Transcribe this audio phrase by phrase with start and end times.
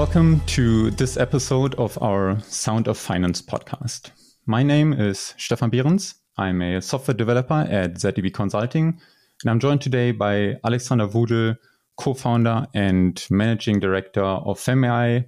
[0.00, 4.12] Welcome to this episode of our Sound of Finance podcast.
[4.46, 6.14] My name is Stefan Behrens.
[6.38, 8.98] I'm a software developer at zeb Consulting,
[9.42, 11.58] and I'm joined today by Alexandra Wudel,
[11.98, 15.26] co-founder and managing director of FemAI,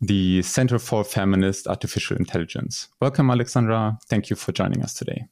[0.00, 2.86] the Center for Feminist Artificial Intelligence.
[3.00, 3.98] Welcome, Alexandra.
[4.08, 5.26] Thank you for joining us today.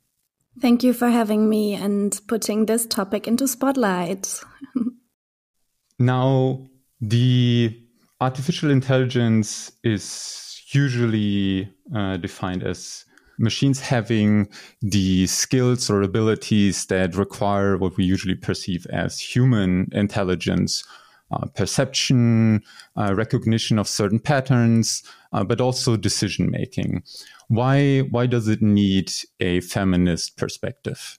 [0.61, 4.41] Thank you for having me and putting this topic into spotlight.
[6.00, 6.67] now,
[7.00, 7.84] the
[8.21, 13.04] artificial intelligence is usually uh, defined as
[13.39, 14.49] machines having
[14.81, 20.85] the skills or abilities that require what we usually perceive as human intelligence,
[21.32, 22.63] uh, perception,
[22.96, 27.03] uh, recognition of certain patterns, uh, but also decision making.
[27.49, 31.18] Why why does it need a feminist perspective?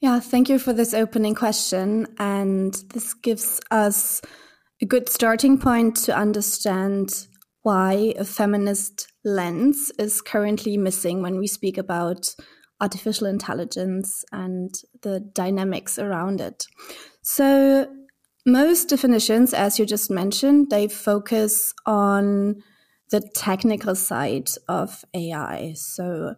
[0.00, 4.22] Yeah, thank you for this opening question, and this gives us
[4.82, 7.26] a good starting point to understand
[7.62, 12.34] why a feminist lens is currently missing when we speak about
[12.80, 16.66] artificial intelligence and the dynamics around it.
[17.22, 17.86] So,
[18.46, 22.62] most definitions, as you just mentioned, they focus on
[23.10, 25.74] the technical side of AI.
[25.76, 26.36] So,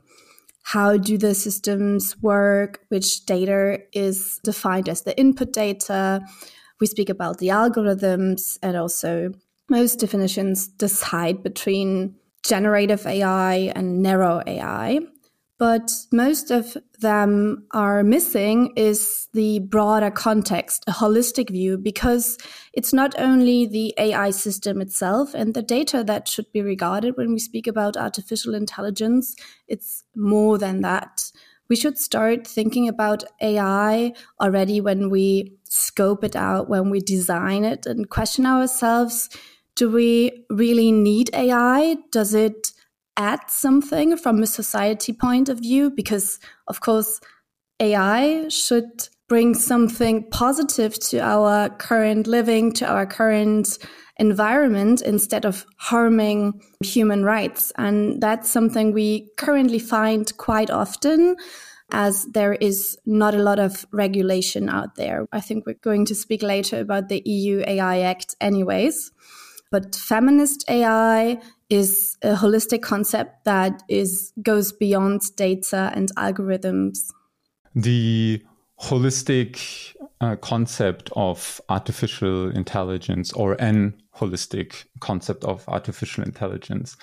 [0.65, 2.81] how do the systems work?
[2.89, 6.23] Which data is defined as the input data?
[6.83, 9.31] We speak about the algorithms and also
[9.71, 14.99] most definitions decide between generative AI and narrow AI.
[15.61, 22.37] But most of them are missing is the broader context, a holistic view, because
[22.73, 27.33] it's not only the AI system itself and the data that should be regarded when
[27.33, 29.37] we speak about artificial intelligence.
[29.69, 31.31] It's more than that.
[31.69, 37.65] We should start thinking about AI already when we scope it out, when we design
[37.65, 39.29] it, and question ourselves
[39.75, 41.97] do we really need AI?
[42.11, 42.73] Does it
[43.17, 45.91] add something from a society point of view?
[45.91, 46.39] Because,
[46.69, 47.21] of course,
[47.81, 53.79] AI should bring something positive to our current living, to our current
[54.19, 57.73] environment, instead of harming human rights.
[57.79, 61.37] And that's something we currently find quite often
[61.93, 65.29] as there is not a lot of regulation out there.
[65.31, 69.13] I think we're going to speak later about the EU AI Act, anyways.
[69.71, 76.99] But feminist AI is a holistic concept that is goes beyond data and algorithms.
[77.75, 78.43] The
[78.81, 86.97] holistic uh, concept of artificial intelligence or an holistic concept of artificial intelligence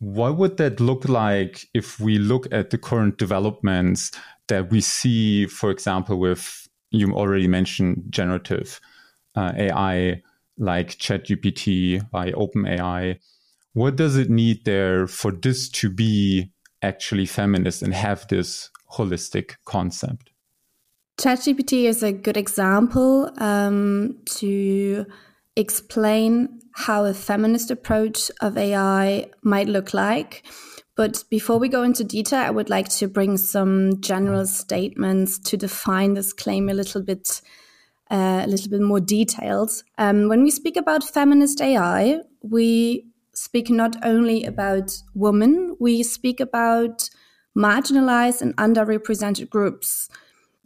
[0.00, 4.10] what would that look like if we look at the current developments
[4.48, 8.80] that we see for example with you already mentioned generative
[9.36, 10.20] uh, ai
[10.60, 13.18] like ChatGPT by OpenAI.
[13.72, 19.56] What does it need there for this to be actually feminist and have this holistic
[19.64, 20.30] concept?
[21.18, 25.06] ChatGPT is a good example um, to
[25.60, 30.44] explain how a feminist approach of AI might look like.
[30.96, 35.56] But before we go into detail, I would like to bring some general statements to
[35.56, 37.40] define this claim a little bit
[38.10, 39.70] uh, a little bit more detailed.
[39.96, 46.40] Um, when we speak about feminist AI, we speak not only about women, we speak
[46.40, 47.08] about
[47.56, 50.08] marginalized and underrepresented groups.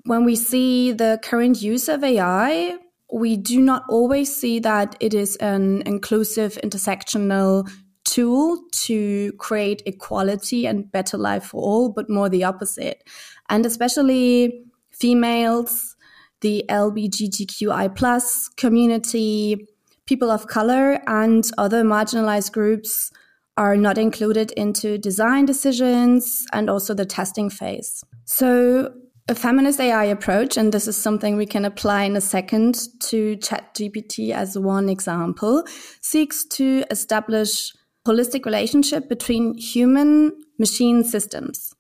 [0.05, 2.79] When we see the current use of AI,
[3.13, 7.69] we do not always see that it is an inclusive, intersectional
[8.05, 13.03] tool to create equality and better life for all, but more the opposite.
[13.49, 15.97] And especially females,
[16.41, 19.67] the LGBTQI plus community,
[20.07, 23.11] people of color, and other marginalized groups
[23.57, 28.05] are not included into design decisions and also the testing phase.
[28.25, 28.93] So
[29.27, 33.37] a feminist AI approach, and this is something we can apply in a second to
[33.39, 35.65] ChatGPT as one example,
[36.03, 37.73] seeks to establish
[38.07, 41.75] holistic relationship between human machine systems.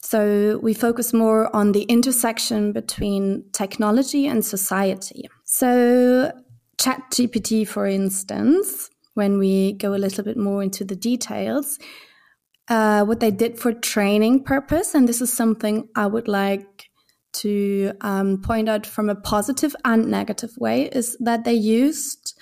[0.00, 5.28] So we focus more on the intersection between technology and society.
[5.44, 6.30] So
[6.78, 11.80] ChatGPT, for instance, when we go a little bit more into the details,
[12.68, 16.75] uh, what they did for training purpose, and this is something I would like
[17.40, 22.38] to um, point out from a positive and negative way, is that they used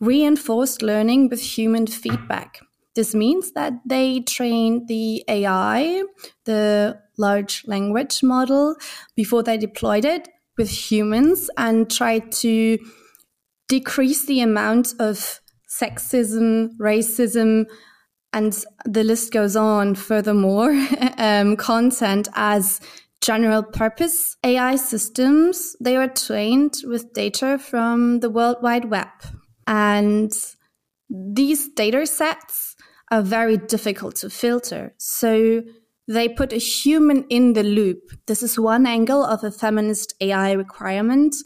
[0.00, 2.60] reinforced learning with human feedback.
[2.94, 6.02] This means that they trained the AI,
[6.44, 8.76] the large language model,
[9.16, 10.28] before they deployed it
[10.58, 12.78] with humans and tried to
[13.68, 17.64] decrease the amount of sexism, racism,
[18.32, 20.72] and the list goes on furthermore,
[21.18, 22.80] um, content as
[23.22, 25.76] general purpose AI systems.
[25.80, 29.08] They are trained with data from the World Wide Web.
[29.66, 30.32] And
[31.08, 32.76] these data sets
[33.10, 34.94] are very difficult to filter.
[34.98, 35.62] So
[36.08, 38.10] they put a human in the loop.
[38.26, 41.36] This is one angle of a feminist AI requirement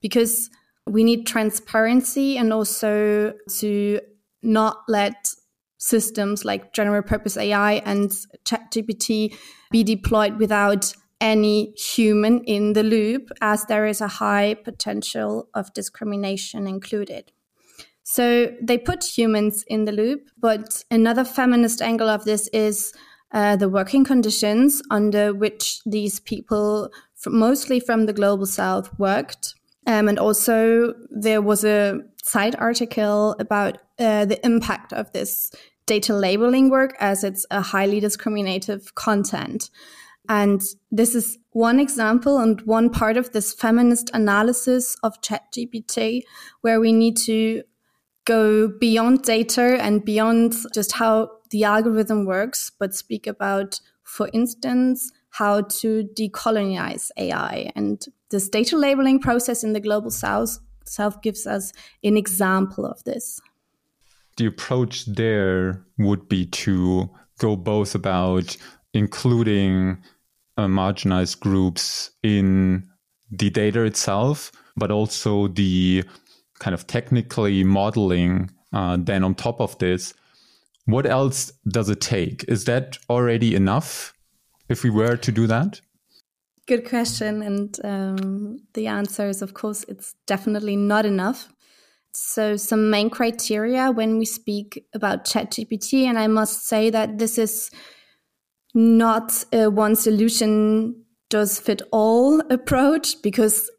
[0.00, 0.50] because
[0.86, 4.00] we need transparency and also to
[4.42, 5.30] not let
[5.78, 8.10] systems like general purpose AI and
[8.44, 9.36] ChatGPT
[9.70, 15.72] be deployed without any human in the loop, as there is a high potential of
[15.74, 17.32] discrimination included.
[18.02, 22.92] So they put humans in the loop, but another feminist angle of this is
[23.32, 26.90] uh, the working conditions under which these people,
[27.26, 29.54] mostly from the global south, worked.
[29.86, 35.50] Um, and also, there was a side article about uh, the impact of this
[35.86, 39.70] data labeling work as it's a highly discriminative content.
[40.28, 46.22] And this is one example and one part of this feminist analysis of ChatGPT,
[46.62, 47.62] where we need to
[48.24, 55.12] go beyond data and beyond just how the algorithm works, but speak about, for instance,
[55.30, 57.70] how to decolonize AI.
[57.76, 61.72] And this data labeling process in the global south, south gives us
[62.02, 63.40] an example of this.
[64.36, 68.56] The approach there would be to go both about
[68.94, 69.98] including
[70.56, 72.88] uh, marginalized groups in
[73.30, 76.04] the data itself, but also the
[76.58, 80.14] kind of technically modeling uh, then on top of this.
[80.86, 82.44] What else does it take?
[82.48, 84.14] Is that already enough?
[84.68, 85.80] if we were to do that?
[86.66, 87.42] Good question.
[87.42, 91.48] And um, the answer is, of course, it's definitely not enough.
[92.12, 97.38] So, some main criteria when we speak about ChatGPT, and I must say that this
[97.38, 97.70] is
[98.74, 103.70] not a one solution does fit all approach because,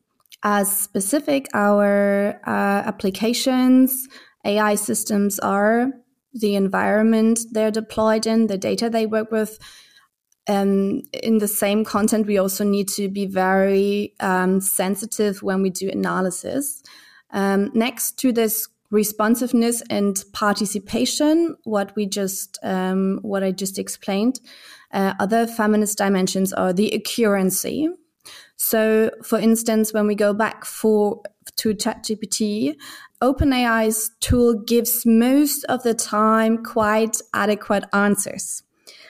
[0.44, 4.08] as specific our uh, applications,
[4.46, 5.92] AI systems are,
[6.34, 9.60] the environment they're deployed in, the data they work with,
[10.48, 15.70] um, in the same content, we also need to be very um, sensitive when we
[15.70, 16.84] do analysis.
[17.32, 24.40] Um, next to this responsiveness and participation, what we just um, what I just explained,
[24.94, 27.90] uh, other feminist dimensions are the accuracy.
[28.58, 31.22] So, for instance, when we go back for
[31.58, 32.76] to ChatGPT,
[33.22, 38.64] OpenAI's tool gives most of the time quite adequate answers.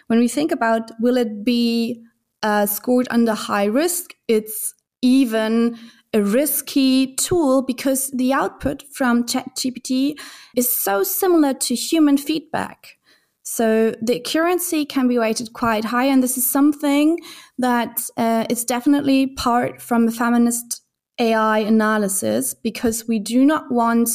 [0.07, 2.03] When we think about will it be
[2.43, 5.77] uh, scored under high risk, it's even
[6.13, 10.17] a risky tool because the output from ChatGPT
[10.55, 12.97] is so similar to human feedback.
[13.45, 17.19] So the accuracy can be rated quite high, and this is something
[17.59, 20.81] that uh, is definitely part from a feminist
[21.19, 24.09] AI analysis because we do not want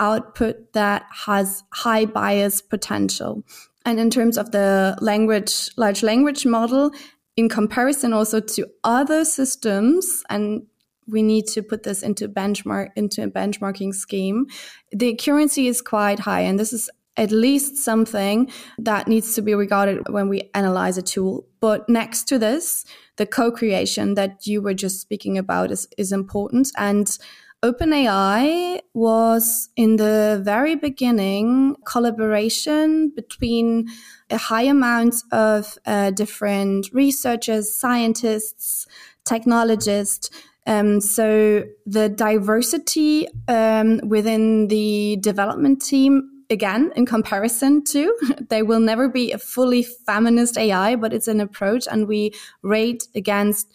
[0.00, 3.42] output that has high bias potential.
[3.86, 6.90] And in terms of the language, large language model,
[7.38, 10.66] in comparison also to other systems, and
[11.06, 14.46] we need to put this into benchmark into a benchmarking scheme.
[14.92, 19.54] The accuracy is quite high, and this is at least something that needs to be
[19.54, 21.46] regarded when we analyze a tool.
[21.60, 22.84] But next to this,
[23.16, 26.70] the co-creation that you were just speaking about is, is important.
[26.76, 27.16] And
[27.64, 33.88] OpenAI was in the very beginning collaboration between
[34.28, 38.86] a high amount of uh, different researchers, scientists,
[39.24, 40.28] technologists.
[40.66, 48.02] Um, so the diversity um, within the development team again in comparison to
[48.48, 52.32] there will never be a fully feminist ai but it's an approach and we
[52.62, 53.66] rate against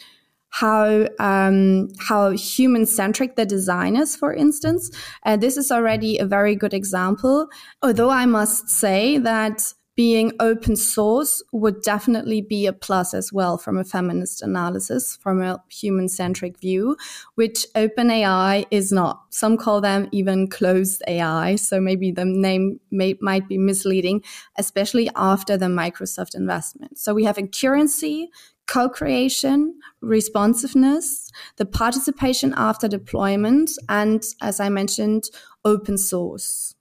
[0.49, 4.89] how um, how human centric the design is, for instance.
[5.23, 7.47] Uh, this is already a very good example.
[7.83, 13.57] Although I must say that being open source would definitely be a plus as well
[13.57, 16.95] from a feminist analysis, from a human centric view,
[17.35, 19.25] which OpenAI is not.
[19.29, 21.57] Some call them even closed AI.
[21.57, 24.23] So maybe the name may, might be misleading,
[24.57, 26.97] especially after the Microsoft investment.
[26.97, 28.29] So we have currency,
[28.67, 35.25] co-creation, responsiveness, the participation after deployment, and as I mentioned,
[35.65, 36.73] open source.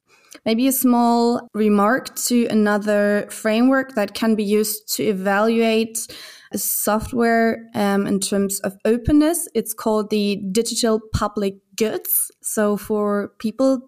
[0.44, 6.06] Maybe a small remark to another framework that can be used to evaluate
[6.52, 9.49] a software um, in terms of openness.
[9.54, 12.30] It's called the digital public goods.
[12.42, 13.80] So for people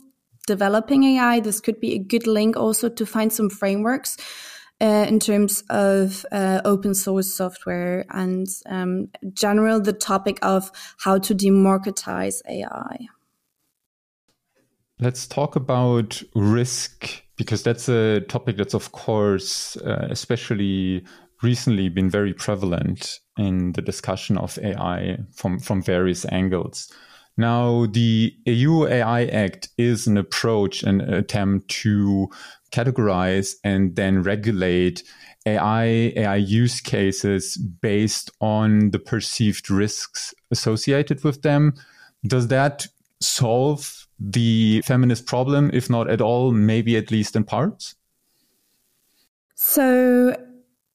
[0.47, 4.17] developing AI, this could be a good link also to find some frameworks
[4.81, 11.19] uh, in terms of uh, open source software and um, general the topic of how
[11.19, 13.09] to democratize AI.
[15.01, 21.03] Let's talk about risk because that's a topic that's of course uh, especially
[21.43, 26.93] recently been very prevalent in the discussion of AI from from various angles.
[27.39, 32.29] Now, the EU AI Act is an approach, an attempt to
[32.71, 35.03] categorize and then regulate
[35.47, 41.73] AI, AI use cases based on the perceived risks associated with them.
[42.27, 42.87] Does that
[43.23, 47.97] solve the feminist problem, if not at all, maybe at least in parts?
[49.55, 50.37] So,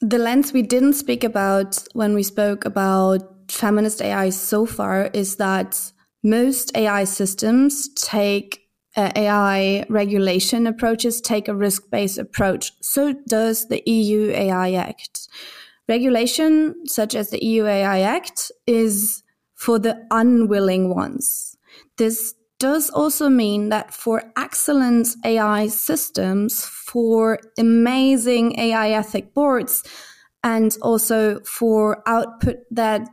[0.02, 5.38] the lens we didn't speak about when we spoke about feminist AI so far is
[5.38, 5.92] that
[6.24, 8.66] most AI systems take
[8.96, 12.72] uh, AI regulation approaches take a risk based approach.
[12.82, 15.28] So does the EU AI Act.
[15.88, 21.58] Regulation, such as the EU AI Act, is for the unwilling ones.
[21.98, 29.84] This does also mean that for excellent AI systems, for amazing AI ethic boards,
[30.44, 33.08] and also for output that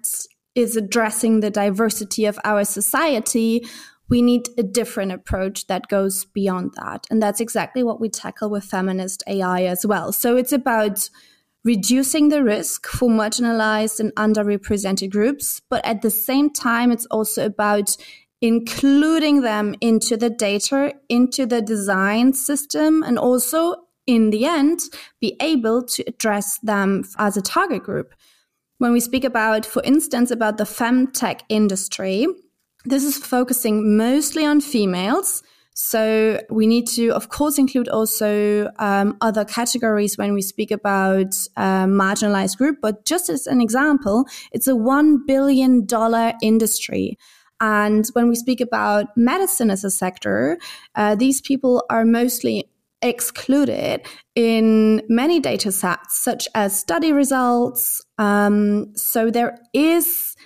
[0.55, 3.67] is addressing the diversity of our society,
[4.09, 7.07] we need a different approach that goes beyond that.
[7.11, 10.13] And that's exactly what we tackle with feminist AI as well.
[10.13, 11.09] So it's about
[11.65, 17.47] reducing the risk for marginalized and underrepresented groups, but at the same time, it's also
[17.47, 17.97] about
[18.43, 24.81] including them into the data, into the design system, and also in the end,
[25.21, 28.13] be able to address them as a target group.
[28.79, 32.27] When we speak about, for instance, about the femtech industry,
[32.85, 35.45] this is focusing mostly on females.
[35.75, 41.35] So we need to, of course, include also um, other categories when we speak about
[41.57, 42.79] uh, marginalized group.
[42.83, 47.17] But just as an example, it's a one billion dollar industry.
[47.62, 50.59] And when we speak about medicine as a sector,
[50.97, 52.69] uh, these people are mostly
[53.02, 54.04] excluded
[54.35, 58.04] in many data sets, such as study results.
[58.19, 60.37] Um, so there is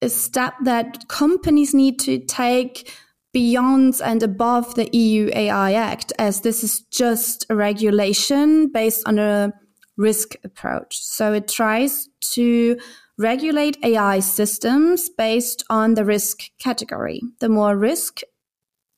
[0.00, 2.92] a step that companies need to take
[3.32, 9.18] beyond and above the EU AI Act, as this is just a regulation based on
[9.18, 9.52] a
[9.96, 10.98] risk approach.
[10.98, 12.78] So it tries to
[13.20, 17.20] regulate AI systems based on the risk category.
[17.40, 18.20] The more risk,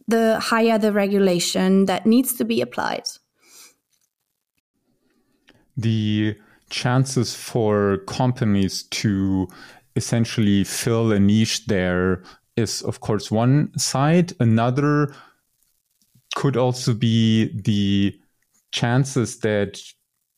[0.07, 3.05] the higher the regulation that needs to be applied.
[5.77, 6.37] The
[6.71, 9.49] chances for companies to
[9.97, 12.23] essentially fill a niche there
[12.57, 14.33] is, of course, one side.
[14.39, 15.15] Another
[16.35, 18.19] could also be the
[18.71, 19.81] chances that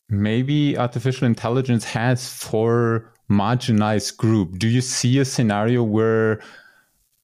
[0.09, 4.57] maybe artificial intelligence has for marginalized group.
[4.59, 6.41] Do you see a scenario where,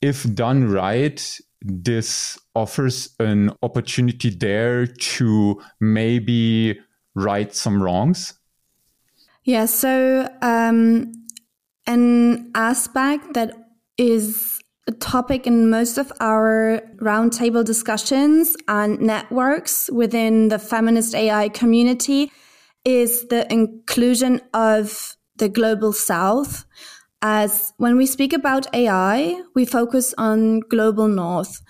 [0.01, 6.79] if done right, this offers an opportunity there to maybe
[7.15, 8.34] right some wrongs?
[9.43, 11.12] Yeah, so um,
[11.88, 13.55] an aspect that
[13.98, 21.50] is a topic in most of our roundtable discussions and networks within the feminist AI
[21.50, 22.31] community
[22.84, 26.65] is the inclusion of the global south.
[27.21, 31.62] As when we speak about AI, we focus on global north.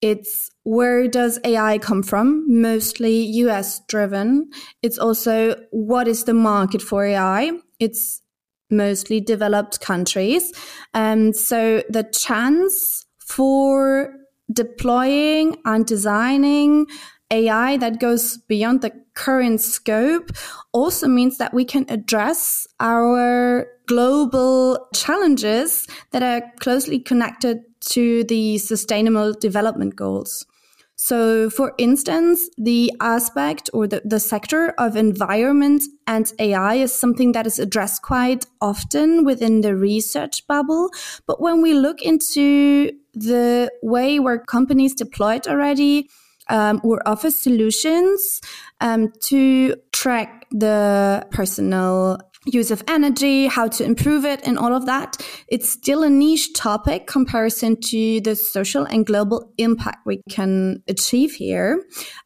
[0.00, 2.44] It's where does AI come from?
[2.48, 3.14] Mostly
[3.44, 4.50] US driven.
[4.82, 7.52] It's also what is the market for AI?
[7.78, 8.22] It's
[8.70, 10.50] mostly developed countries.
[10.94, 14.14] And so the chance for
[14.50, 16.86] deploying and designing
[17.32, 20.30] AI that goes beyond the current scope
[20.72, 28.58] also means that we can address our global challenges that are closely connected to the
[28.58, 30.46] sustainable development goals.
[30.94, 37.32] So, for instance, the aspect or the, the sector of environment and AI is something
[37.32, 40.90] that is addressed quite often within the research bubble.
[41.26, 46.08] But when we look into the way where companies deploy it already,
[46.48, 48.40] um, or offer solutions
[48.80, 54.86] um, to track the personal use of energy, how to improve it, and all of
[54.86, 55.16] that.
[55.48, 61.32] It's still a niche topic comparison to the social and global impact we can achieve
[61.34, 61.82] here.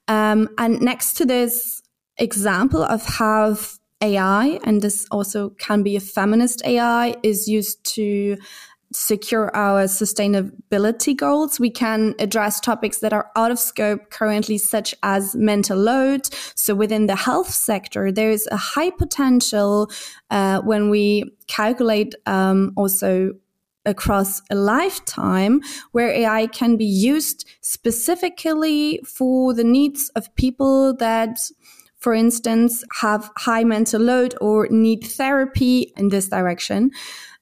[0.08, 1.82] Um, and next to this
[2.18, 3.56] example of how
[4.00, 8.36] AI, and this also can be a feminist AI, is used to
[8.92, 11.58] secure our sustainability goals.
[11.58, 16.28] We can address topics that are out of scope currently, such as mental load.
[16.54, 19.90] So within the health sector, there is a high potential
[20.30, 23.32] uh, when we calculate um, also
[23.84, 25.60] across a lifetime
[25.92, 31.38] where AI can be used specifically for the needs of people that
[31.98, 36.90] for instance, have high mental load or need therapy in this direction.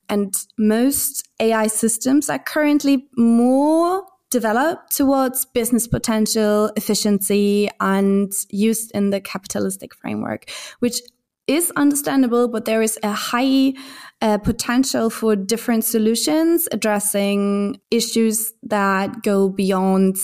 [0.08, 9.10] And most AI systems are currently more developed towards business potential, efficiency, and used in
[9.10, 11.00] the capitalistic framework, which
[11.46, 13.74] is understandable, but there is a high
[14.22, 20.16] uh, potential for different solutions addressing issues that go beyond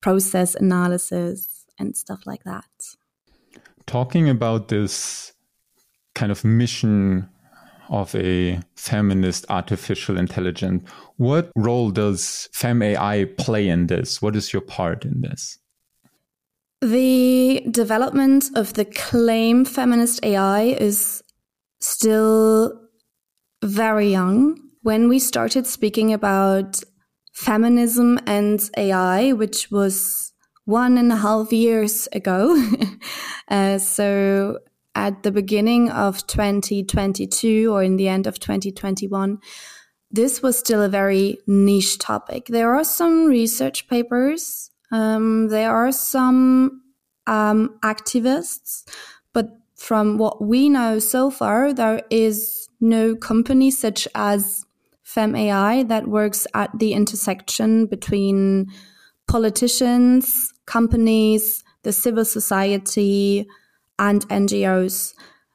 [0.00, 2.64] process analysis and stuff like that.
[3.86, 5.32] Talking about this
[6.14, 7.28] kind of mission
[7.92, 10.88] of a feminist artificial intelligence.
[11.18, 14.20] What role does FemAI play in this?
[14.22, 15.58] What is your part in this?
[16.80, 21.22] The development of the claim feminist AI is
[21.80, 22.80] still
[23.62, 24.58] very young.
[24.80, 26.82] When we started speaking about
[27.34, 30.32] feminism and AI, which was
[30.64, 32.56] one and a half years ago,
[33.48, 34.58] uh, so
[34.94, 39.38] at the beginning of 2022 or in the end of 2021,
[40.10, 42.46] this was still a very niche topic.
[42.46, 46.82] There are some research papers, um, there are some
[47.26, 48.84] um, activists,
[49.32, 54.66] but from what we know so far, there is no company such as
[55.06, 58.66] FemAI that works at the intersection between
[59.28, 63.48] politicians, companies, the civil society,
[64.02, 65.14] and NGOs.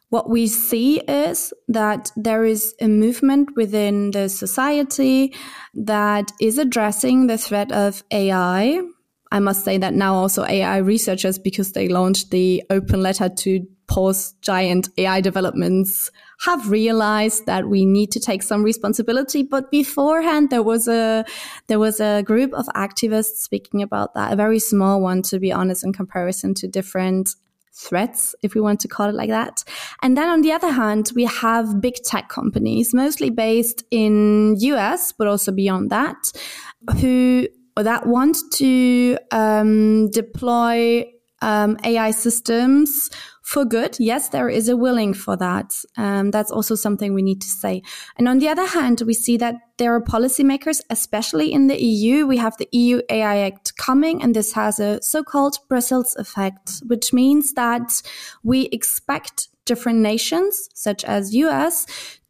[0.10, 5.36] What we see is that there is a movement within the society
[5.74, 8.82] that is addressing the threat of AI.
[9.34, 13.68] I must say that now also AI researchers, because they launched the open letter to
[13.88, 16.10] pause giant AI developments,
[16.42, 19.44] have realized that we need to take some responsibility.
[19.44, 21.26] But beforehand, there was a
[21.68, 25.52] there was a group of activists speaking about that, a very small one, to be
[25.52, 27.36] honest, in comparison to different
[27.78, 29.64] threats, if we want to call it like that.
[30.02, 35.12] And then on the other hand, we have big tech companies, mostly based in US,
[35.12, 36.32] but also beyond that,
[37.00, 41.06] who that want to um, deploy
[41.42, 43.10] um, AI systems
[43.48, 43.96] for good.
[43.98, 45.74] Yes, there is a willing for that.
[45.96, 47.82] Um, that's also something we need to say.
[48.18, 52.28] And on the other hand, we see that there are policymakers, especially in the EU.
[52.28, 57.14] We have the EU AI Act coming, and this has a so-called Brussels effect, which
[57.14, 58.02] means that
[58.44, 61.86] we expect different nations, such as US,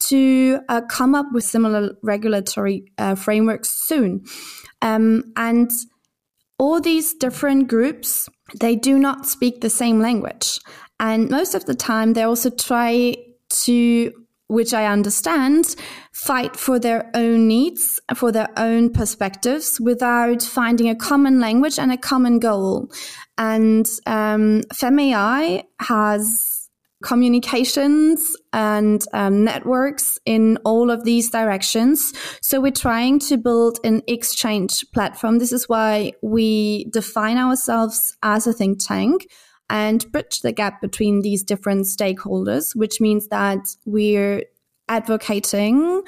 [0.09, 4.23] to uh, come up with similar regulatory uh, frameworks soon.
[4.83, 5.71] Um, and
[6.59, 10.59] all these different groups, they do not speak the same language.
[10.99, 13.15] And most of the time, they also try
[13.49, 14.11] to,
[14.47, 15.75] which I understand,
[16.11, 21.91] fight for their own needs, for their own perspectives without finding a common language and
[21.91, 22.91] a common goal.
[23.37, 26.57] And um, FemAI has
[27.03, 32.11] communications and um, networks in all of these directions.
[32.41, 35.37] So we're trying to build an exchange platform.
[35.37, 39.27] This is why we define ourselves as a think tank
[39.69, 44.43] and bridge the gap between these different stakeholders, which means that we're
[44.89, 46.03] advocating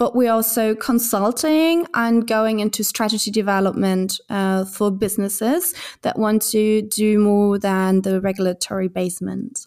[0.00, 6.80] but we're also consulting and going into strategy development uh, for businesses that want to
[6.80, 9.66] do more than the regulatory basement.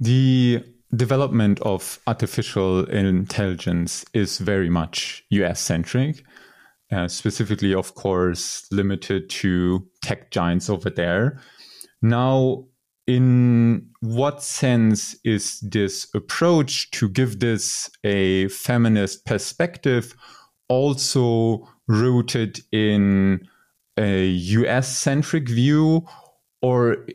[0.00, 0.64] The
[0.96, 6.24] development of artificial intelligence is very much US centric,
[6.90, 11.42] uh, specifically, of course, limited to tech giants over there.
[12.04, 12.66] Now,
[13.06, 20.14] in what sense is this approach to give this a feminist perspective
[20.68, 23.48] also rooted in
[23.96, 26.06] a US centric view?
[26.60, 27.06] Or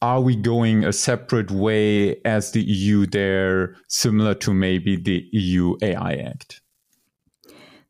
[0.00, 5.74] are we going a separate way as the EU there, similar to maybe the EU
[5.82, 6.60] AI Act?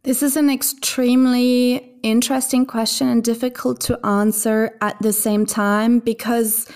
[0.06, 6.70] This is an extremely interesting question and difficult to answer at the same time because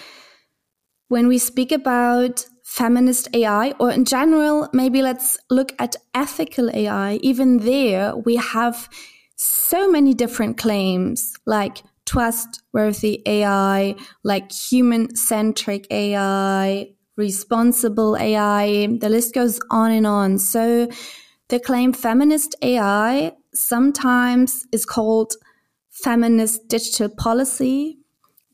[1.06, 7.20] when we speak about feminist AI, or in general, maybe let's look at ethical AI,
[7.22, 8.88] even there we have
[9.36, 18.88] so many different claims like trustworthy AI, like human centric AI, responsible AI.
[18.88, 20.38] The list goes on and on.
[20.38, 20.88] So
[21.50, 25.34] The claim feminist AI sometimes is called
[25.90, 27.98] feminist digital policy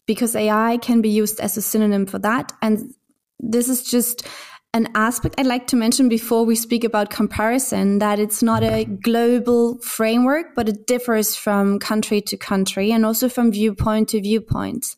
[0.06, 2.52] because AI can be used as a synonym for that.
[2.62, 2.94] And
[3.38, 4.26] this is just
[4.72, 8.86] an aspect I'd like to mention before we speak about comparison that it's not a
[8.86, 14.96] global framework, but it differs from country to country and also from viewpoint to viewpoint.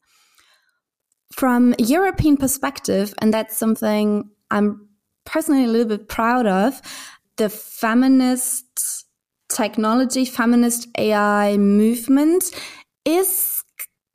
[1.32, 4.88] From a European perspective, and that's something I'm
[5.24, 6.80] personally a little bit proud of,
[7.38, 9.06] the feminist
[9.48, 12.44] technology, feminist AI movement
[13.04, 13.64] is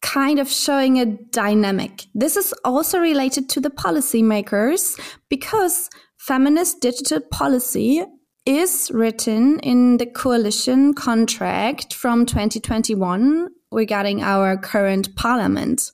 [0.02, 2.06] kind of showing a dynamic.
[2.14, 8.04] This is also related to the policymakers because feminist digital policy
[8.46, 15.92] is written in the coalition contract from 2021 regarding our current parliament.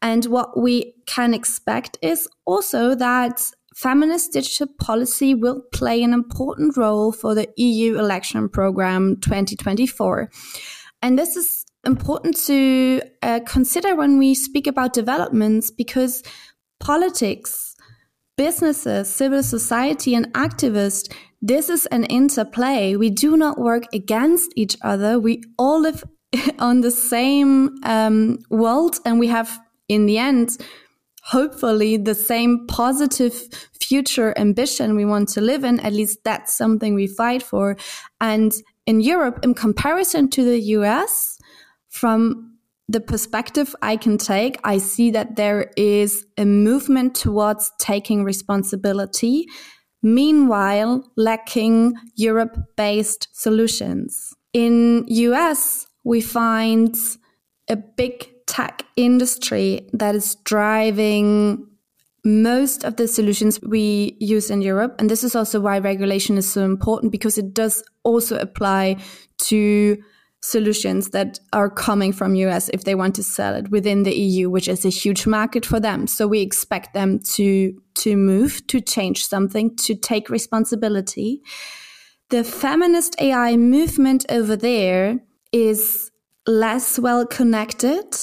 [0.00, 3.42] And what we can expect is also that
[3.80, 10.28] feminist digital policy will play an important role for the EU election program 2024.
[11.00, 16.24] And this is important to uh, consider when we speak about developments because
[16.80, 17.76] politics,
[18.36, 22.96] businesses, civil society, and activists, this is an interplay.
[22.96, 25.20] We do not work against each other.
[25.20, 26.02] We all live
[26.58, 30.58] on the same um, world, and we have, in the end,
[31.28, 33.34] hopefully the same positive
[33.78, 35.78] future ambition we want to live in.
[35.80, 37.76] At least that's something we fight for.
[38.20, 38.52] And
[38.86, 41.38] in Europe, in comparison to the US,
[41.90, 42.56] from
[42.88, 49.46] the perspective I can take, I see that there is a movement towards taking responsibility,
[50.02, 54.32] meanwhile lacking Europe-based solutions.
[54.54, 56.96] In US, we find
[57.68, 61.64] a big tech industry that is driving
[62.24, 64.96] most of the solutions we use in Europe.
[64.98, 68.96] And this is also why regulation is so important because it does also apply
[69.38, 69.96] to
[70.40, 74.50] solutions that are coming from US if they want to sell it within the EU,
[74.50, 76.06] which is a huge market for them.
[76.06, 81.42] So we expect them to to move, to change something, to take responsibility.
[82.30, 85.20] The feminist AI movement over there
[85.52, 86.07] is
[86.48, 88.16] less well connected,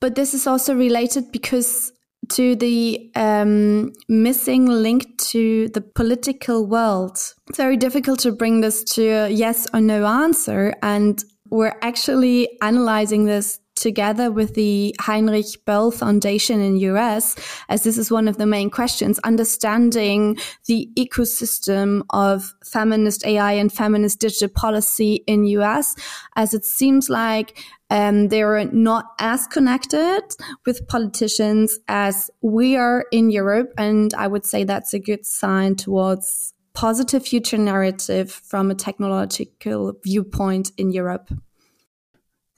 [0.00, 1.92] but this is also related because
[2.28, 7.18] to the um, missing link to the political world.
[7.48, 10.74] It's very difficult to bring this to a yes or no answer.
[10.82, 17.36] And we're actually analyzing this together with the Heinrich Böll Foundation in US,
[17.68, 23.72] as this is one of the main questions, understanding the ecosystem of feminist AI and
[23.72, 25.94] feminist digital policy in US,
[26.36, 27.58] as it seems like
[27.90, 30.22] um, they're not as connected
[30.66, 33.72] with politicians as we are in Europe.
[33.78, 39.94] And I would say that's a good sign towards positive future narrative from a technological
[40.02, 41.30] viewpoint in Europe.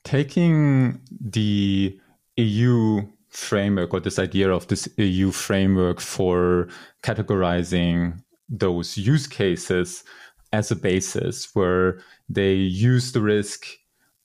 [0.06, 1.98] Taking the
[2.36, 6.68] EU framework or this idea of this EU framework for
[7.02, 10.04] categorizing those use cases
[10.52, 13.66] as a basis where they use the risk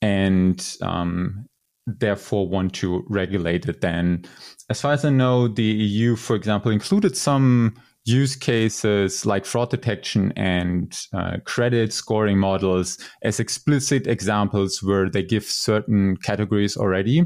[0.04, 1.48] and um,
[1.88, 4.24] therefore want to regulate it then
[4.70, 9.70] as far as i know the eu for example included some use cases like fraud
[9.70, 17.24] detection and uh, credit scoring models as explicit examples where they give certain categories already.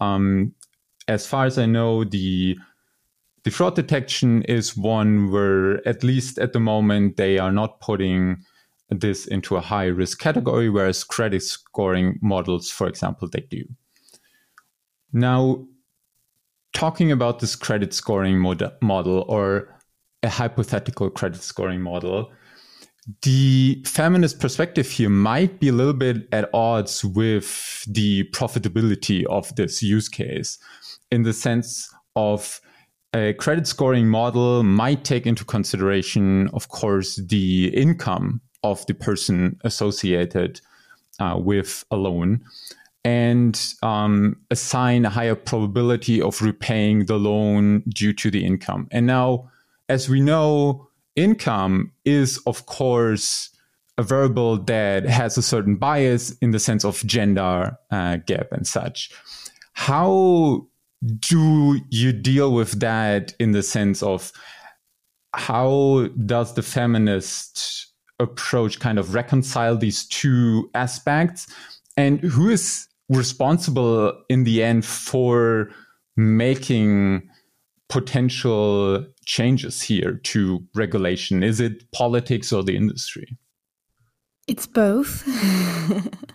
[0.00, 0.52] Um,
[1.06, 2.56] as far as I know, the
[3.42, 8.44] the fraud detection is one where, at least at the moment, they are not putting
[8.90, 13.64] this into a high risk category, whereas credit scoring models, for example, they do.
[15.12, 15.64] Now,
[16.74, 19.79] talking about this credit scoring mod- model or
[20.22, 22.30] a hypothetical credit scoring model,
[23.22, 29.54] the feminist perspective here might be a little bit at odds with the profitability of
[29.56, 30.58] this use case
[31.10, 32.60] in the sense of
[33.14, 39.58] a credit scoring model might take into consideration, of course, the income of the person
[39.64, 40.60] associated
[41.18, 42.44] uh, with a loan
[43.04, 48.86] and um, assign a higher probability of repaying the loan due to the income.
[48.90, 49.50] And now,
[49.90, 53.50] as we know, income is, of course,
[53.98, 58.66] a variable that has a certain bias in the sense of gender uh, gap and
[58.66, 59.10] such.
[59.72, 60.66] How
[61.18, 64.32] do you deal with that in the sense of
[65.34, 67.88] how does the feminist
[68.20, 71.48] approach kind of reconcile these two aspects?
[71.96, 75.70] And who is responsible in the end for
[76.16, 77.28] making
[77.90, 81.42] potential changes here to regulation?
[81.42, 83.36] Is it politics or the industry?
[84.48, 85.24] It's both.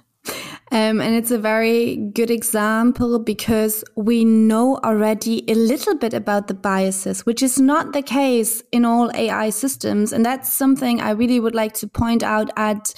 [0.71, 6.47] Um, and it's a very good example because we know already a little bit about
[6.47, 10.11] the biases, which is not the case in all AI systems.
[10.11, 12.93] And that's something I really would like to point out at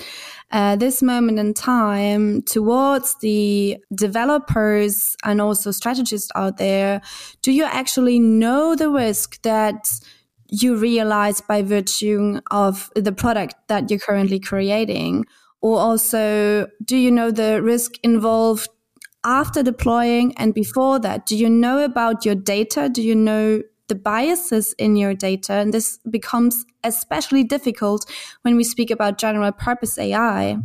[0.52, 7.02] uh, this moment in time towards the developers and also strategists out there.
[7.42, 9.90] Do you actually know the risk that
[10.50, 15.26] you realize by virtue of the product that you're currently creating?
[15.62, 18.70] Or also, do you know the risk involved
[19.26, 21.26] after deploying and before that?
[21.26, 22.88] Do you know about your data?
[22.88, 25.54] Do you know the biases in your data?
[25.54, 28.10] And this becomes especially difficult
[28.42, 30.58] when we speak about general purpose AI.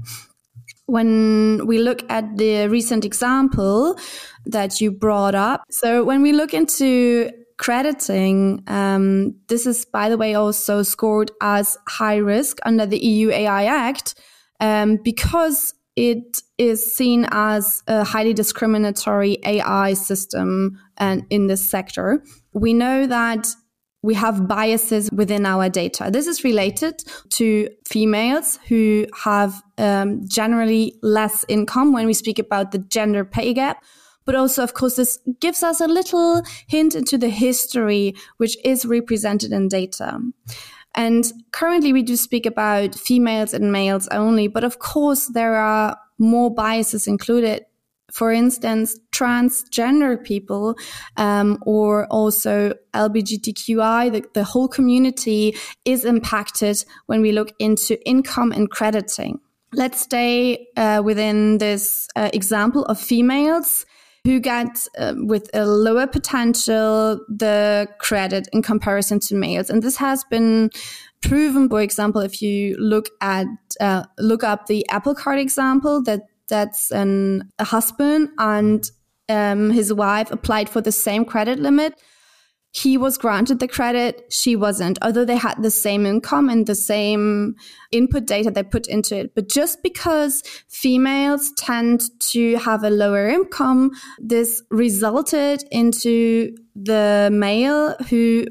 [0.87, 3.99] When we look at the recent example
[4.47, 5.63] that you brought up.
[5.71, 11.79] So when we look into crediting, um, this is, by the way, also scored as
[11.89, 14.15] high risk under the EU AI Act
[14.61, 22.25] um, because it is seen as a highly discriminatory AI system and in this sector.
[22.53, 23.49] We know that
[24.03, 26.11] we have biases within our data.
[26.13, 32.73] This is related to females who have um, generally less income when we speak about
[32.73, 33.83] the gender pay gap.
[34.25, 38.85] But also, of course, this gives us a little hint into the history which is
[38.85, 40.21] represented in data.
[40.95, 45.97] And currently we do speak about females and males only, but of course there are
[46.19, 47.65] more biases included.
[48.13, 50.77] For instance, transgender people,
[51.17, 58.53] um, or also LGBTQI, the, the whole community is impacted when we look into income
[58.53, 59.41] and crediting.
[59.73, 63.87] Let's stay uh, within this uh, example of females
[64.25, 69.71] who get uh, with a lower potential the credit in comparison to males.
[69.71, 70.71] And this has been
[71.23, 73.47] proven, for example, if you look at
[73.81, 78.91] uh, look up the Apple Card example, that that's an, a husband and
[79.29, 81.95] um, his wife applied for the same credit limit
[82.75, 86.75] he was granted the credit, she wasn't, although they had the same income and the
[86.75, 87.55] same
[87.91, 89.35] input data they put into it.
[89.35, 97.95] But just because females tend to have a lower income, this resulted into the male
[98.09, 98.47] who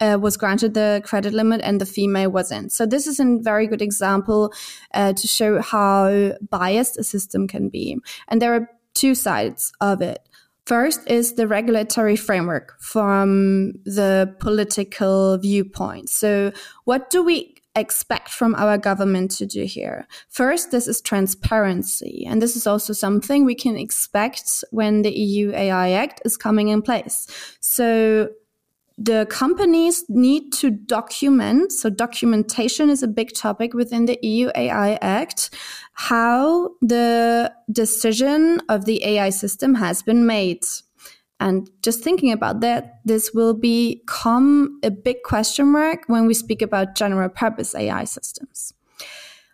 [0.00, 2.72] uh, was granted the credit limit and the female wasn't.
[2.72, 4.52] So this is a very good example
[4.94, 7.98] uh, to show how biased a system can be.
[8.28, 10.20] And there are two sides of it.
[10.66, 16.08] First is the regulatory framework from the political viewpoint.
[16.10, 16.50] So,
[16.84, 20.08] what do we expect from our government to do here?
[20.28, 22.26] First, this is transparency.
[22.28, 26.68] And this is also something we can expect when the EU AI Act is coming
[26.68, 27.28] in place.
[27.60, 28.30] So,
[28.98, 31.72] the companies need to document.
[31.72, 35.50] So documentation is a big topic within the EU AI Act,
[35.92, 40.64] how the decision of the AI system has been made.
[41.38, 46.62] And just thinking about that, this will become a big question mark when we speak
[46.62, 48.72] about general purpose AI systems.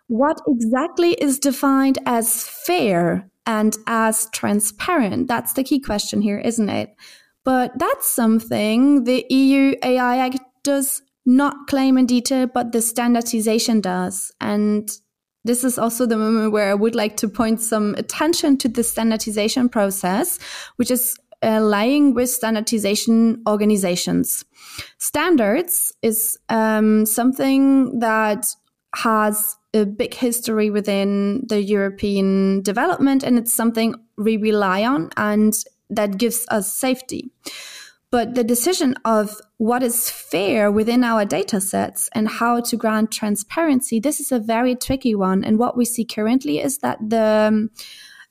[0.07, 5.27] What exactly is defined as fair and as transparent?
[5.27, 6.95] That's the key question here, isn't it?
[7.43, 13.81] But that's something the EU AI Act does not claim in detail, but the standardization
[13.81, 14.31] does.
[14.39, 14.89] And
[15.45, 18.83] this is also the moment where I would like to point some attention to the
[18.83, 20.39] standardization process,
[20.77, 24.45] which is uh, lying with standardization organizations.
[24.97, 28.47] Standards is um, something that
[28.95, 35.09] has a big history within the European development, and it's something we rely on.
[35.17, 35.53] And
[35.89, 37.31] that gives us safety.
[38.13, 43.11] But the decision of what is fair within our data sets and how to grant
[43.11, 45.43] transparency, this is a very tricky one.
[45.43, 47.71] And what we see currently is that the um,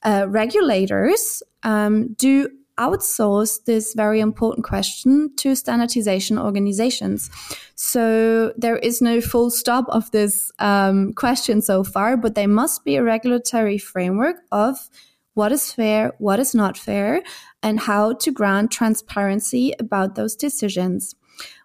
[0.05, 7.31] uh, regulators um, do outsource this very important question to standardization organizations.
[7.75, 12.85] So there is no full stop of this um, question so far, but there must
[12.85, 14.89] be a regulatory framework of
[15.35, 17.23] what is fair, what is not fair,
[17.63, 21.15] and how to grant transparency about those decisions.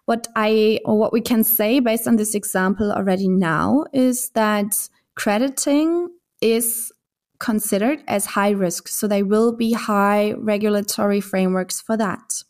[0.06, 4.88] What I, or what we can say based on this example already now is that
[5.14, 6.08] crediting
[6.40, 6.92] is
[7.38, 8.88] considered as high risk.
[8.88, 12.42] So there will be high regulatory frameworks for that.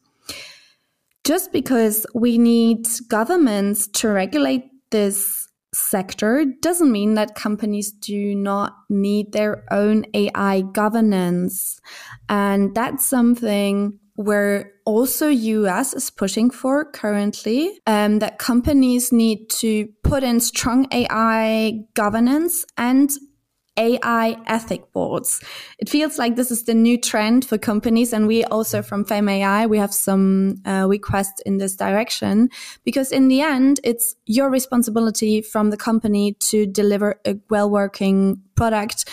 [1.24, 8.76] Just because we need governments to regulate this sector doesn't mean that companies do not
[8.88, 11.80] need their own AI governance.
[12.28, 19.88] And that's something where also US is pushing for currently, um, that companies need to
[20.02, 23.10] put in strong AI governance and
[23.78, 25.40] AI ethic boards.
[25.78, 28.12] It feels like this is the new trend for companies.
[28.12, 32.50] And we also from FemAI, we have some uh, requests in this direction
[32.84, 38.42] because in the end, it's your responsibility from the company to deliver a well working
[38.56, 39.08] product.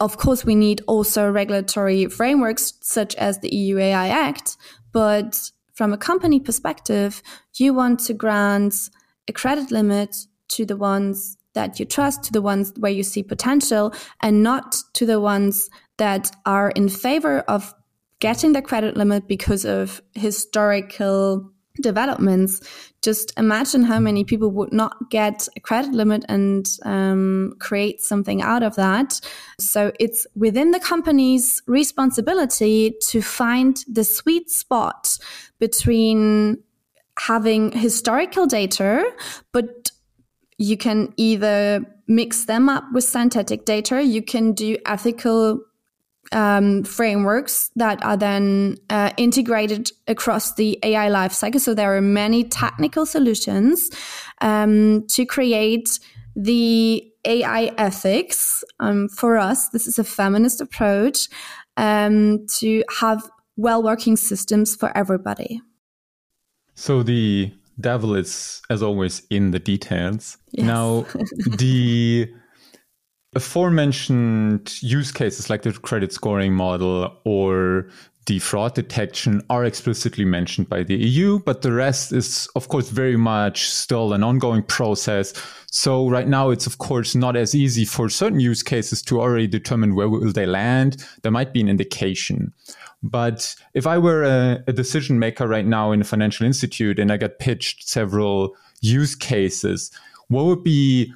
[0.00, 4.56] Of course, we need also regulatory frameworks such as the EU AI Act,
[4.92, 7.22] but from a company perspective,
[7.56, 8.74] you want to grant
[9.26, 10.16] a credit limit
[10.48, 13.92] to the ones that you trust, to the ones where you see potential,
[14.22, 17.74] and not to the ones that are in favor of
[18.20, 21.50] getting the credit limit because of historical
[21.82, 22.60] developments.
[23.02, 28.42] Just imagine how many people would not get a credit limit and um, create something
[28.42, 29.20] out of that.
[29.58, 35.18] So it's within the company's responsibility to find the sweet spot
[35.58, 36.62] between
[37.18, 39.04] having historical data,
[39.52, 39.90] but
[40.58, 44.02] you can either mix them up with synthetic data.
[44.02, 45.60] You can do ethical
[46.32, 51.60] um, frameworks that are then uh, integrated across the AI lifecycle.
[51.60, 53.90] So there are many technical solutions
[54.40, 55.98] um, to create
[56.34, 58.64] the AI ethics.
[58.80, 61.28] Um, for us, this is a feminist approach
[61.76, 65.62] um, to have well working systems for everybody.
[66.74, 70.38] So the devil is, as always, in the details.
[70.52, 70.66] Yes.
[70.66, 71.06] Now,
[71.58, 72.32] the
[73.34, 77.88] aforementioned use cases like the credit scoring model or
[78.28, 82.90] the fraud detection are explicitly mentioned by the EU, but the rest is, of course,
[82.90, 85.32] very much still an ongoing process.
[85.70, 89.46] So right now, it's of course not as easy for certain use cases to already
[89.46, 91.02] determine where will they land.
[91.22, 92.52] There might be an indication.
[93.02, 97.12] But if I were a, a decision maker right now in a financial institute and
[97.12, 99.90] I got pitched several use cases,
[100.28, 101.12] what would be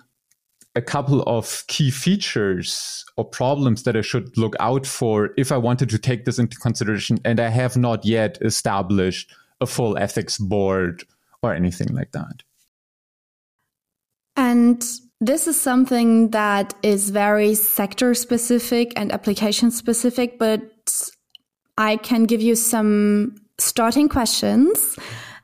[0.75, 5.59] a couple of key features or problems that I should look out for if I
[5.59, 10.39] wanted to take this into consideration and I have not yet established a full ethics
[10.39, 11.05] board
[11.43, 12.43] or anything like that.
[14.35, 14.83] And
[15.21, 20.82] this is something that is very sector specific and application specific, but
[21.79, 24.97] I can give you some starting questions.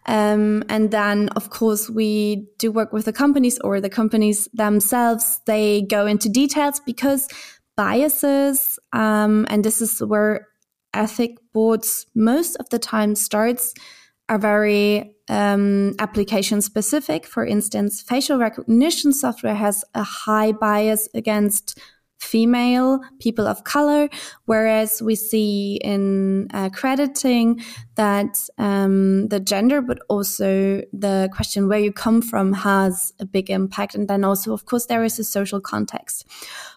[0.06, 5.40] Um, and then, of course, we do work with the companies or the companies themselves.
[5.46, 7.28] They go into details because
[7.76, 10.48] biases, um, and this is where
[10.94, 13.74] ethic boards most of the time starts,
[14.30, 17.26] are very um, application specific.
[17.26, 21.78] For instance, facial recognition software has a high bias against
[22.18, 24.08] female people of color,
[24.46, 27.60] whereas we see in uh, crediting
[27.94, 33.50] that um, the gender, but also the question where you come from has a big
[33.50, 33.94] impact.
[33.94, 36.26] And then also, of course, there is a social context.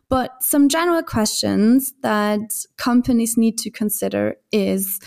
[0.10, 5.00] But some general questions that companies need to consider is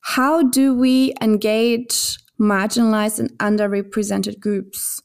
[0.00, 5.02] how do we engage marginalized and underrepresented groups?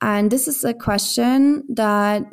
[0.00, 2.24] And this is a question that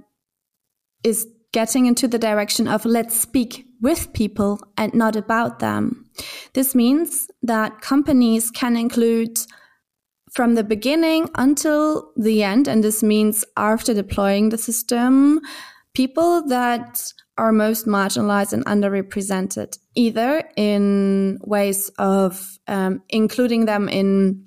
[1.04, 6.10] is getting into the direction of let's speak with people and not about them.
[6.54, 9.40] This means that companies can include
[10.32, 15.40] from the beginning until the end, and this means after deploying the system,
[15.96, 24.46] people that are most marginalized and underrepresented, either in ways of um, including them in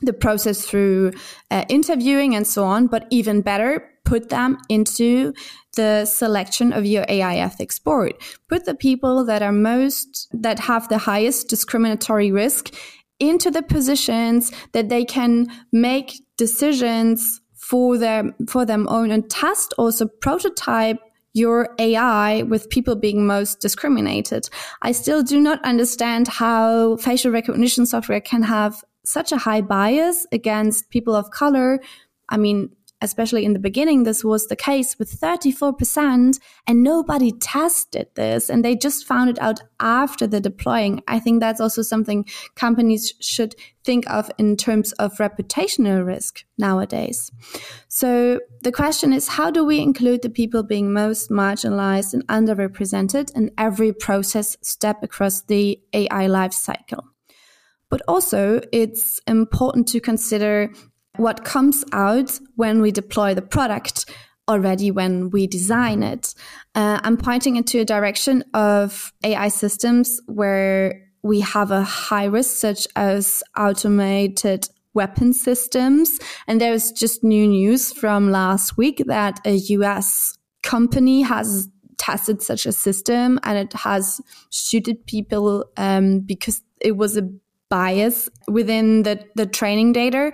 [0.00, 1.12] the process through
[1.50, 5.34] uh, interviewing and so on, but even better, put them into
[5.76, 8.14] the selection of your AI ethics board.
[8.48, 12.74] Put the people that are most, that have the highest discriminatory risk
[13.20, 19.74] into the positions that they can make decisions for them, for them own and test
[19.76, 20.98] also prototype
[21.34, 24.48] your AI with people being most discriminated.
[24.82, 30.26] I still do not understand how facial recognition software can have such a high bias
[30.32, 31.80] against people of color.
[32.28, 38.08] I mean, especially in the beginning, this was the case with 34%, and nobody tested
[38.14, 41.02] this, and they just found it out after the deploying.
[41.06, 43.54] I think that's also something companies should
[43.84, 47.30] think of in terms of reputational risk nowadays.
[47.88, 53.34] So the question is how do we include the people being most marginalized and underrepresented
[53.36, 57.04] in every process step across the AI life cycle?
[57.90, 60.72] But also, it's important to consider
[61.16, 64.06] what comes out when we deploy the product
[64.48, 66.34] already when we design it.
[66.74, 72.56] Uh, I'm pointing into a direction of AI systems where we have a high risk,
[72.56, 76.18] such as automated weapon systems.
[76.46, 81.68] And there's just new news from last week that a US company has
[81.98, 84.20] tested such a system and it has
[84.50, 87.28] suited people um, because it was a
[87.68, 90.32] bias within the, the training data.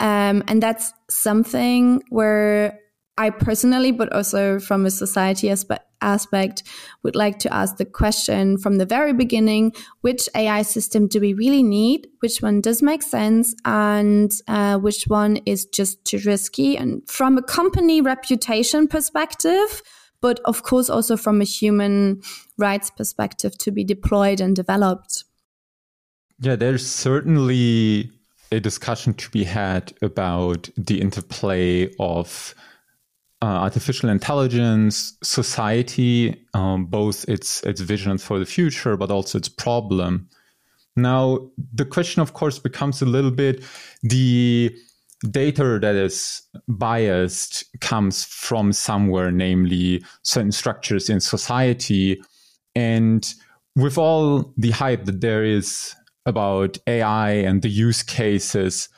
[0.00, 2.78] Um, and that's something where
[3.16, 6.64] I personally, but also from a society aspect, aspect,
[7.02, 9.72] would like to ask the question from the very beginning
[10.02, 12.08] which AI system do we really need?
[12.20, 13.54] Which one does make sense?
[13.64, 16.76] And uh, which one is just too risky?
[16.76, 19.82] And from a company reputation perspective,
[20.20, 22.22] but of course also from a human
[22.58, 25.24] rights perspective to be deployed and developed.
[26.44, 28.10] Yeah, there's certainly
[28.52, 32.54] a discussion to be had about the interplay of
[33.40, 39.48] uh, artificial intelligence, society, um, both its its vision for the future, but also its
[39.48, 40.28] problem.
[40.96, 43.64] Now, the question, of course, becomes a little bit
[44.02, 44.76] the
[45.30, 52.22] data that is biased comes from somewhere, namely certain structures in society.
[52.76, 53.26] And
[53.76, 55.96] with all the hype that there is
[56.26, 58.88] about AI and the use cases,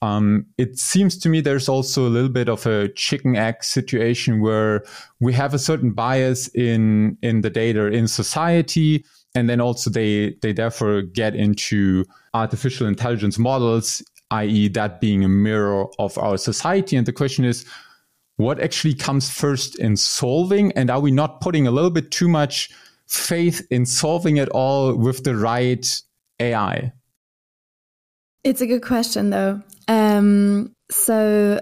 [0.00, 4.40] um, it seems to me there's also a little bit of a chicken egg situation
[4.40, 4.84] where
[5.20, 9.04] we have a certain bias in in the data in society,
[9.34, 15.28] and then also they they therefore get into artificial intelligence models, i.e., that being a
[15.28, 16.96] mirror of our society.
[16.96, 17.66] And the question is,
[18.36, 22.28] what actually comes first in solving, and are we not putting a little bit too
[22.28, 22.70] much
[23.08, 26.02] faith in solving it all with the right
[26.40, 26.92] AI?
[28.44, 29.62] It's a good question, though.
[29.88, 31.60] Um, so,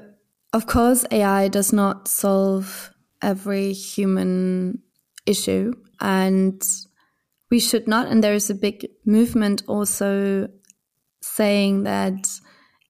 [0.52, 2.90] of course, AI does not solve
[3.22, 4.82] every human
[5.24, 6.62] issue, and
[7.50, 8.08] we should not.
[8.08, 10.48] And there is a big movement also
[11.22, 12.28] saying that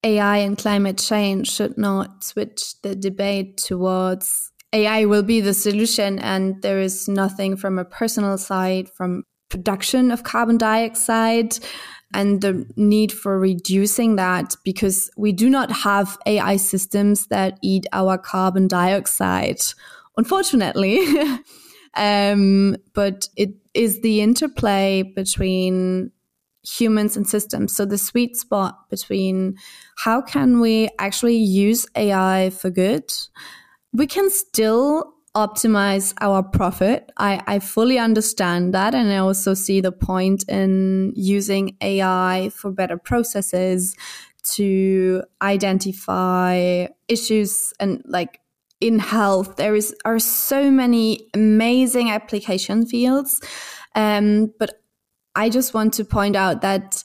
[0.04, 6.18] AI and climate change should not switch the debate towards AI will be the solution,
[6.18, 11.58] and there is nothing from a personal side, from production of carbon dioxide
[12.14, 17.86] and the need for reducing that because we do not have AI systems that eat
[17.92, 19.60] our carbon dioxide,
[20.16, 21.00] unfortunately.
[21.94, 26.12] um, but it is the interplay between
[26.64, 27.74] humans and systems.
[27.74, 29.56] So the sweet spot between
[29.98, 33.12] how can we actually use AI for good?
[33.92, 37.12] We can still optimize our profit.
[37.18, 38.94] I, I fully understand that.
[38.94, 43.94] And I also see the point in using AI for better processes
[44.54, 48.40] to identify issues and like
[48.80, 53.40] in health there is are so many amazing application fields
[53.94, 54.82] um, but
[55.34, 57.02] i just want to point out that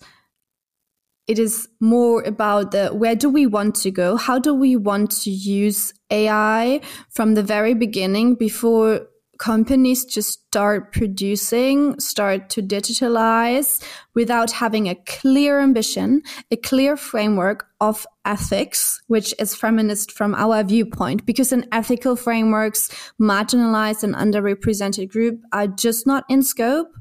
[1.32, 4.18] it is more about the where do we want to go?
[4.18, 9.08] How do we want to use AI from the very beginning before
[9.40, 13.82] companies just start producing, start to digitalize
[14.14, 16.22] without having a clear ambition,
[16.52, 22.90] a clear framework of ethics, which is feminist from our viewpoint, because in ethical frameworks,
[23.22, 26.94] marginalized and underrepresented group are just not in scope.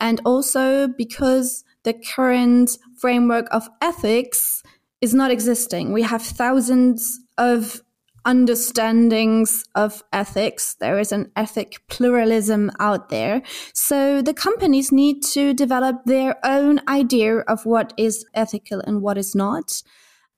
[0.00, 4.62] And also because the current framework of ethics
[5.00, 5.92] is not existing.
[5.92, 7.80] We have thousands of
[8.24, 10.74] understandings of ethics.
[10.80, 13.42] There is an ethic pluralism out there.
[13.72, 19.16] So the companies need to develop their own idea of what is ethical and what
[19.16, 19.82] is not.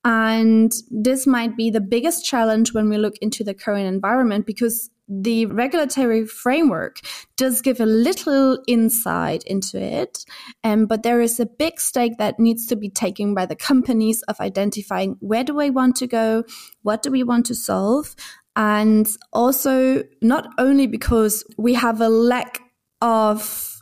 [0.05, 4.89] And this might be the biggest challenge when we look into the current environment because
[5.11, 7.01] the regulatory framework
[7.37, 10.25] does give a little insight into it,
[10.63, 14.23] um, but there is a big stake that needs to be taken by the companies
[14.23, 16.45] of identifying where do we want to go,
[16.83, 18.15] what do we want to solve,
[18.55, 22.61] and also not only because we have a lack
[23.03, 23.80] of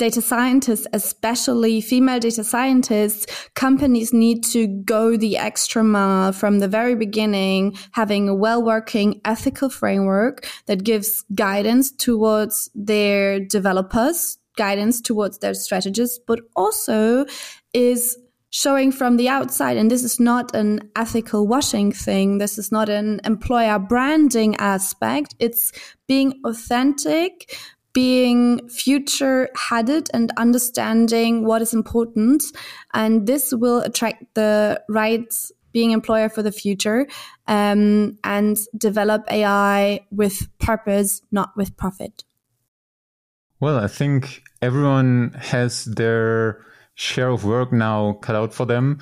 [0.00, 6.66] data scientists, especially female data scientists, companies need to go the extra mile from the
[6.68, 15.02] very beginning, having a well working ethical framework that gives guidance towards their developers, guidance
[15.02, 17.26] towards their strategists, but also
[17.74, 18.16] is
[18.48, 19.76] showing from the outside.
[19.76, 22.38] And this is not an ethical washing thing.
[22.38, 25.34] This is not an employer branding aspect.
[25.38, 25.72] It's
[26.08, 27.54] being authentic,
[27.92, 32.44] being future headed and understanding what is important.
[32.94, 35.34] And this will attract the right
[35.72, 37.06] being employer for the future
[37.46, 42.24] um, and develop AI with purpose, not with profit.
[43.60, 46.64] Well, I think everyone has their
[46.94, 49.00] share of work now cut out for them.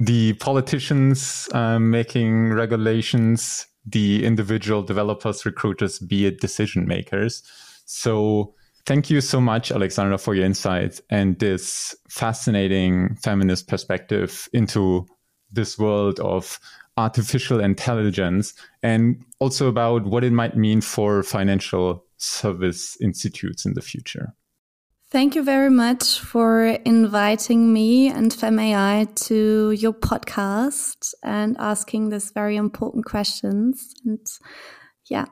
[0.00, 7.42] The politicians uh, making regulations, the individual developers, recruiters, be it decision makers.
[7.88, 15.06] So thank you so much, Alexandra, for your insights and this fascinating feminist perspective into
[15.50, 16.60] this world of
[16.98, 23.80] artificial intelligence and also about what it might mean for financial service institutes in the
[23.80, 24.34] future.
[25.10, 32.32] Thank you very much for inviting me and FemAI to your podcast and asking these
[32.32, 33.94] very important questions.
[34.04, 34.26] And
[35.06, 35.24] yeah,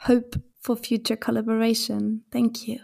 [0.00, 0.36] hope
[0.66, 2.22] for future collaboration.
[2.32, 2.80] Thank you.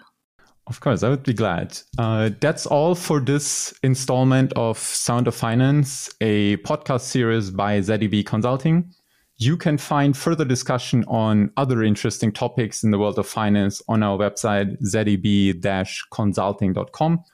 [0.69, 1.77] Of course, I would be glad.
[1.99, 8.25] Uh, that's all for this installment of Sound of Finance, a podcast series by ZEB
[8.25, 8.95] Consulting.
[9.39, 14.05] You can find further discussion on other interesting topics in the world of finance on
[14.05, 17.25] our website, zeb-consulting.com.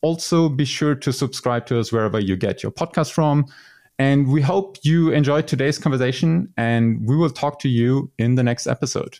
[0.00, 3.44] Also, be sure to subscribe to us wherever you get your podcast from.
[3.98, 8.42] And we hope you enjoyed today's conversation, and we will talk to you in the
[8.42, 9.18] next episode.